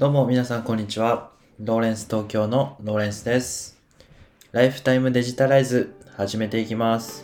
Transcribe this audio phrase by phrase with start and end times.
[0.00, 1.28] どうも皆さんこんにちは。
[1.58, 3.78] ローレンス東京のローレンスです。
[4.50, 7.22] ライフタイムデジタライズ始めていきます。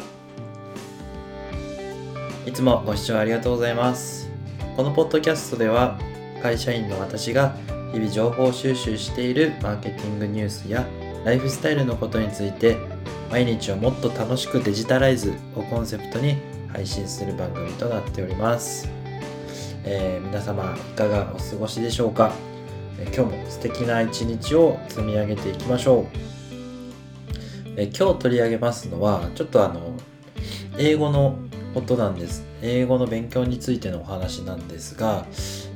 [2.44, 4.30] いつもご視聴ありがとうございます。
[4.76, 5.98] このポッドキャストでは
[6.42, 7.56] 会社員の私が
[7.92, 10.86] 日々情報収集しているマーケティングニュースや
[11.24, 12.76] ライフスタイルのことについて
[13.30, 16.36] 毎日をもっと楽しくデジタライズをコンセプトに
[16.70, 18.86] 配信する番組となっております。
[19.82, 22.32] えー皆様いかがお過ごしでしょうか？
[23.04, 26.06] 今日も素敵な一日を積み上げていきましょう。
[27.76, 29.92] え今日取り上げますのは、ちょっとあの、
[30.78, 31.38] 英語の
[31.74, 32.42] ことなんです。
[32.62, 35.26] 英語の勉強についてのお話なんですが、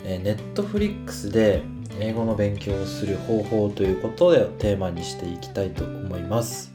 [0.05, 1.63] えー、Netflix で
[2.01, 6.73] 英語の勉強をする方法ということでテーマにしていきたいと思います。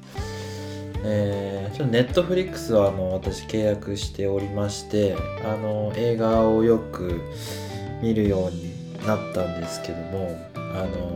[1.04, 7.22] えー、ちょっと Netflix はあの私契約しておりまして、あの映画をよく
[8.02, 8.65] 見るように
[9.06, 11.16] なったんですけどもあの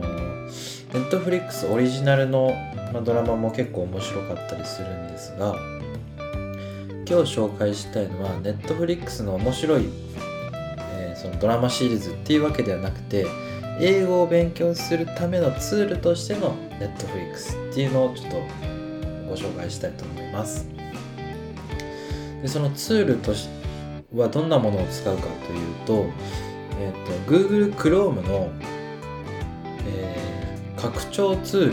[0.92, 2.52] ネットフリックスオリジナルの、
[2.92, 5.54] ま、ドラマも結構面白かったりするんですが
[7.08, 9.88] 今日紹介したいのはネットフリックスの面白い、
[10.92, 13.26] えーそのドラマシリーズっていうわけではなくて
[13.78, 18.36] 英語を勉強するためのツールとしてのネットフリックスっていうのをちょっと
[19.28, 20.66] ご紹介したいと思います。
[22.42, 23.32] でそのツールと
[24.14, 26.06] はどんなものを使うかというと
[26.80, 28.50] えー、と Google Chrome の、
[29.86, 31.72] えー拡張ツール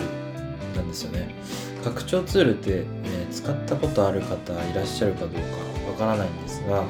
[0.76, 1.34] なんですよね。
[1.82, 5.40] 拡張ツールって、えー使ったことある方いらっしゃるかどうか
[5.92, 6.84] わからないんですが、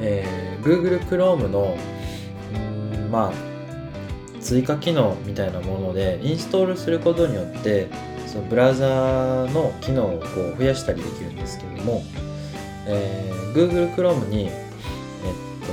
[0.00, 1.76] えー Google Chrome の
[2.58, 3.32] んまあ
[4.40, 7.88] 追加機能みたいなものでインストールすることによって
[8.26, 12.02] そのブラウザーの機能をこう増やしたりできるんですけども、
[12.86, 14.50] えー Google Chrome に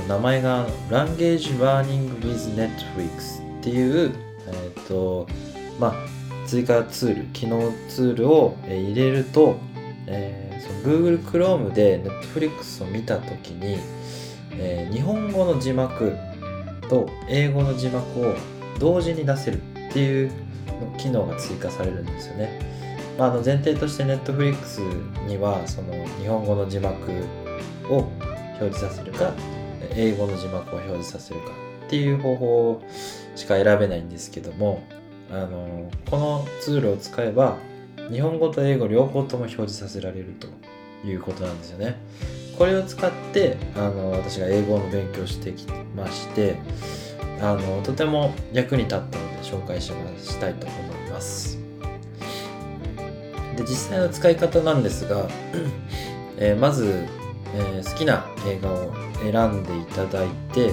[0.08, 4.12] 名前が Language Learning with Netflix っていう、
[4.46, 5.26] えっと、
[5.78, 5.94] まあ、
[6.46, 9.56] 追加ツール、機能ツールを入れると、
[10.06, 13.78] えーその Google Chrome で Netflix を見たときに、
[14.52, 16.16] えー日本語の字幕
[16.88, 18.34] と英語の字幕を
[18.80, 20.32] 同時に出せるっていう
[20.96, 22.58] 機能が追加されるんですよね。
[23.18, 24.80] まあ、あの前提として Netflix
[25.26, 26.96] にはその日本語の字幕
[27.90, 28.10] を
[28.60, 29.32] 表示させるか
[29.94, 31.50] 英語の字幕を表示させるか
[31.86, 32.82] っていう方法
[33.34, 34.82] しか選べないんですけども
[35.30, 37.56] あのこのツールを使えば
[38.10, 40.48] 日本語と英語両方とも表示させられると
[41.06, 41.96] いうことなんですよね。
[42.58, 45.66] これを使ってあの私が英語の勉強してき
[45.96, 46.56] まして
[47.40, 51.58] あのとても役に立ったので紹介ししたいと思います。
[53.56, 55.28] で実際の使い方なんですが、
[56.38, 57.06] えーまず
[57.54, 58.92] えー好きな映画を
[59.22, 60.72] 選んでいただいて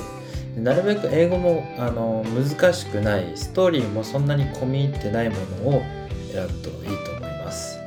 [0.57, 5.81] なるべく英語もあの難しくないストーリーもそんなに込み入ってないものを
[6.31, 7.77] 選ぶといいと思います。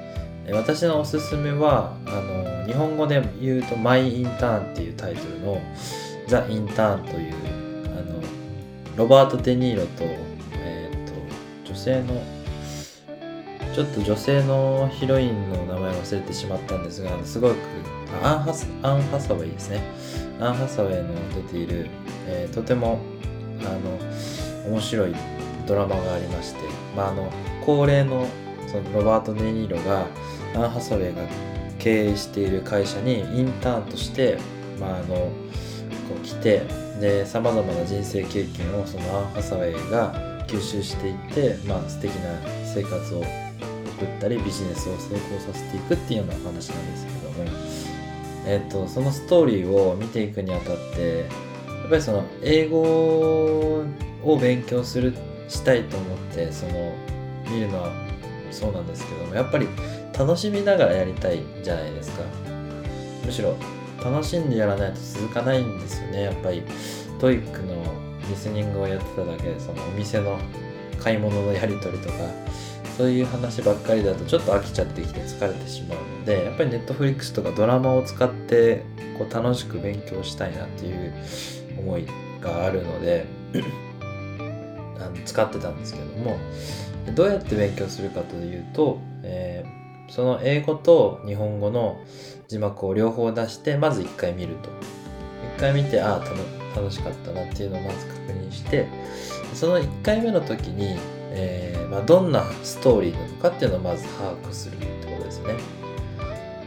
[0.46, 5.60] え私のおすすめはあの日本語で言うと「マイ・インターン」っていうタイトルの
[6.26, 7.34] 「ザ・インターン」という
[7.86, 8.22] あの
[8.96, 10.04] ロバート・デ・ニーロと,、
[10.62, 11.12] えーと
[11.64, 12.22] 女性の
[13.74, 17.54] ちょっと女性のヒロインの名前忘れてしまったんですがすごく
[18.22, 19.82] アンハスアン・ハサウェイですね。
[20.40, 21.90] アン・ハサウェイの出ている、
[22.26, 22.98] えーとても
[23.60, 25.14] あの面白い
[25.66, 26.60] ドラマがありまして、
[26.96, 27.30] まあ、あの
[27.64, 28.26] 恒例の
[28.66, 30.06] そのロバート・デ・ニーロが
[30.54, 31.22] アン・ハサウェイが
[31.78, 34.38] 経営している会社にインターンとして、
[34.80, 35.30] まあ、あのこ
[36.20, 36.62] う来て
[37.00, 47.67] でさまざまな人生経験をそのアン・ハサウェイが吸収していって、まあ素敵な生活を送ったりビジネスを成功させていくっていうようなお話なんですけども、
[48.48, 51.26] えっとそのストーリーを見ていくにあたって
[51.66, 52.80] やっぱりその英語
[54.24, 55.14] を勉強する
[55.48, 56.94] したいと思ってその
[57.50, 57.92] 見るのは
[58.50, 59.68] そうなんですけどもやっぱり
[60.18, 62.24] 楽しみながらやりたいじゃないですか。
[63.24, 63.54] むしろ
[64.02, 66.22] 楽しんでやらないと続かないんですよね。
[66.22, 66.62] やっぱり
[67.20, 67.84] TOEIC の
[68.28, 70.38] リスニングをやってただけでそのお店の
[70.98, 72.14] 買い物のやり取りとか
[72.98, 78.82] そういう話ばっかりだとちょっと飽きちゃってきて疲れてしまうのでやっぱりネットフリックスとかドラマを使って
[79.16, 81.14] こう楽しく勉強したいなっていう
[81.78, 82.06] 思い
[82.40, 83.26] があるので
[85.00, 86.36] あの使ってたんですけども
[87.14, 89.78] どうやって勉強するかというと、えー
[90.08, 92.00] その英語と日本語の
[92.48, 94.70] 字幕を両方出してまず1回見ると。
[95.58, 96.36] 1回見てああ楽
[96.74, 98.86] 楽しかったなっていうのをまず確認して
[99.54, 100.98] その1回目の時に、
[101.30, 105.54] えーまあ、どんなストーリーなのかっていうのをまず把握するってことですね。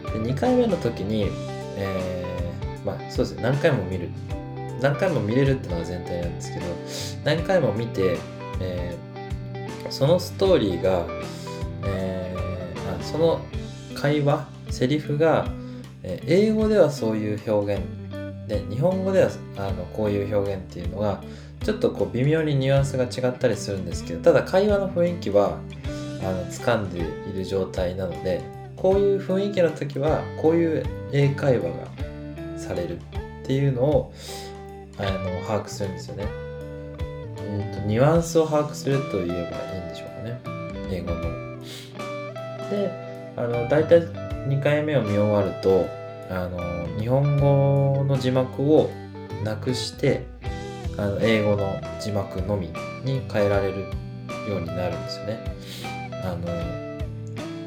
[0.06, 1.30] で2回目の時に、
[1.78, 2.32] えー
[2.86, 3.44] まあそうですね。
[3.44, 4.10] 何回も見る。
[4.82, 6.66] 何回も見れるっていうのが全体なんですけど
[7.24, 8.18] 何回も見て、
[8.60, 11.06] えー、そのストーリーが、
[11.86, 13.42] えー、あその
[13.94, 15.48] 会話セリフが、
[16.02, 17.84] え英語ではそういう表現。
[18.48, 21.22] で日本語ではあのこういう表現っていうのが
[21.64, 25.60] ちょっとこう微妙にニュアンスが違ったりするんですけどただ会話の雰囲気は
[26.22, 28.42] あの掴んでいる状態なので
[28.76, 33.00] こういう雰囲気の時はこういう英会話がされるっ
[33.46, 34.14] ていうのを
[34.98, 36.26] あの把握するんですよね。
[37.38, 40.40] えーと、ニュアンスを把握すると言えばいいんでしょうかね
[40.92, 41.22] 英語の。
[42.70, 44.02] であの大体
[44.48, 45.86] 2回目を見終わると
[46.30, 48.90] あの日本語の字幕を
[49.44, 50.26] なくして
[50.98, 52.68] あの英語の字幕のみ
[53.04, 53.80] に変えられる
[54.50, 55.56] ようになるんですよね。
[56.24, 56.82] あの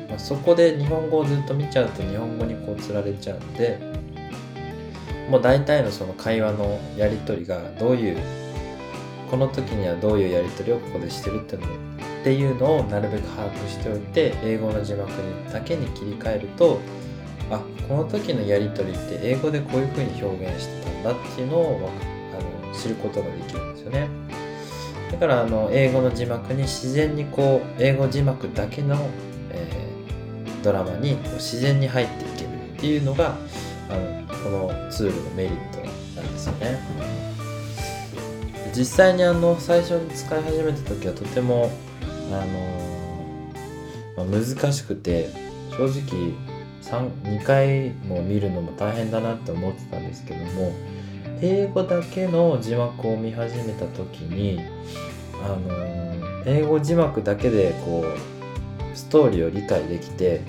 [0.08, 3.78] まあ、そこで日本語をずっと見ちゃうと日本語にこうつられちゃうんで
[5.28, 8.18] もう大体のその会話のやり取りがどういう
[9.30, 16.80] この時にはどういうやり取りをここでしてるっていうのっていうのをなるべく把握しておいて英語の字幕にだけに切り替えると
[17.50, 22.13] あこの時のやり取りって英語でこういう風に表現してたんだっていうのをあの
[22.80, 24.08] 知ることができるんですよね。
[25.12, 28.96] だからあの英語の字幕に自然にこう英語字幕だけの、
[29.50, 33.36] えー、ドラマにこう自然に入っていけるっていうのが
[33.88, 35.78] あのこのツールのメリット
[36.20, 36.78] なんですよね。
[38.76, 41.70] 実際にあの最初に使い始めた時はとても
[42.32, 42.44] あ
[44.16, 45.30] の、まあ、難しくて
[45.70, 46.34] 正直
[46.82, 50.72] 2回も見るのも大変だなって思ってたんですけども
[51.46, 54.60] 英語だけの字幕を見始めた時に
[55.42, 60.40] あの英語字幕だけでこうストーリーを理解できて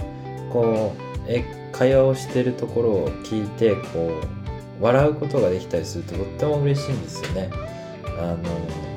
[0.54, 1.44] こうえ
[1.74, 4.10] 会話をしてるところを聞いてこ
[4.80, 7.50] う笑うことができたりするととっても嬉しいんですよね。
[8.18, 8.38] あの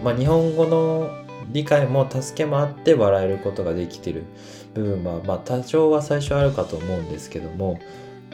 [0.04, 1.10] まあ、日本語の
[1.50, 4.22] 理解も助けもあって笑えることができてる
[4.74, 7.80] 部分は、まあ、多少は最初あるかと思うんですけども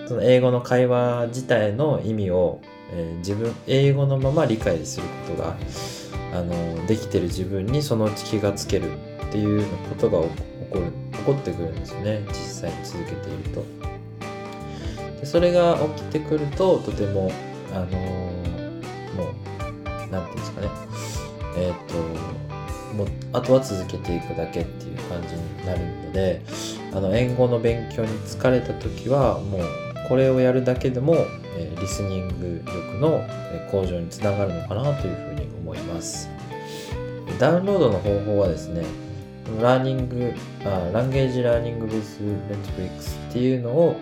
[0.06, 2.60] その英語の会話自体の意味を、
[2.96, 5.56] えー、自分英語のまま理解することが
[6.32, 8.92] あのできてる自分にそのうち気がつける
[9.28, 10.28] っていうことが起
[10.70, 13.64] こる起こってくるんですよね実際に続けていると。
[15.20, 17.30] でそれが起きてくるととても
[17.72, 19.34] あの、もう
[20.10, 20.68] 何て言うんですかね
[21.56, 21.94] えっ、ー、と
[22.94, 26.42] もうあとは続けていくだけっていう感じになるので
[26.92, 31.14] あの英語の勉強に疲れた時はもうこれをやるだけでも、
[31.56, 33.22] え、リスニング力の
[33.70, 36.28] 向上につながるのかなというふうに思います。
[37.38, 38.84] ダウンロードの方法はですね
[39.60, 40.32] ラーニング
[40.64, 42.02] あランゲージラーニング with
[42.48, 43.96] Netflix っていうのを、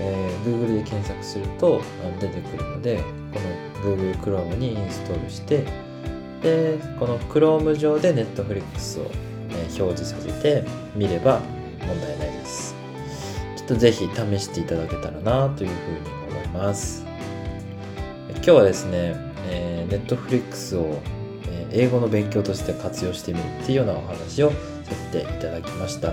[0.00, 1.80] えー、Google で検索すると
[2.20, 3.02] 出てくるので
[3.32, 5.64] この Google Chrome にインストールして
[6.42, 9.10] でこの Chrome 上で Netflix を、
[9.50, 10.64] え表示させて
[10.94, 11.40] 見れば
[11.80, 12.73] 問題ないです。
[13.64, 17.04] っとぜひ試していただけたらなというふうに思います。
[18.36, 19.16] 今日はですね、
[19.48, 21.00] えー、Netflix を、
[21.72, 24.56] 英語の勉強として活用してみるっていうようなお話をさ
[25.12, 26.12] せていただきました。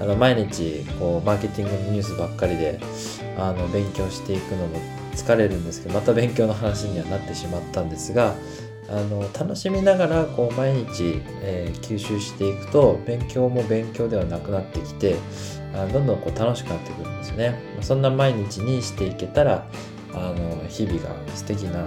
[0.00, 2.80] あの毎日こうマーケティングのニュースばっかりで
[3.36, 4.78] あの勉強していくのも
[5.14, 8.34] 疲れるんですけどまた勉強の話にはなってしまったんですが
[8.88, 15.16] あの楽しみながらこう毎日、えー、吸収していくと勉強も勉強ではなくなってきて
[15.74, 17.58] あどんどんこう楽しくなってくるんですよね。
[17.80, 19.66] そんな毎日にしていけたら
[20.12, 21.86] あの日々が素敵な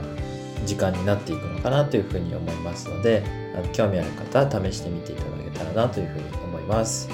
[0.65, 3.24] 時間になっていくのかなというふうに思いますので
[3.55, 7.10] あの興味ある方は試してみていただけたらなというふうに思います、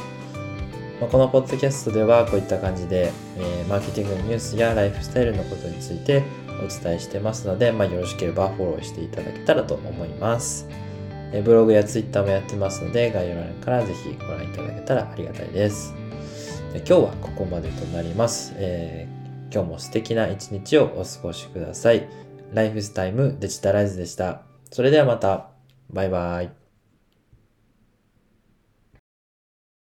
[1.00, 6.24] まあ、このポッドキャストではこういった感じで、えー、マーケティングのニュースやライフスタイルのことについて
[6.60, 10.68] お伝えしてますので、まあ、よろしければフォローしていただけたらと思います。
[11.34, 15.94] えブログやツイッターもやってますので、概要欄からぜひご覧いただけたらありがたいです。
[16.74, 18.54] 今日はここまでとなります。
[18.58, 22.08] えー、今日も素敵な一日をお過ごしください。
[22.54, 24.42] ライフスタイムデジタライズでした。
[24.72, 25.50] それではまた。
[25.92, 26.63] バイバイ。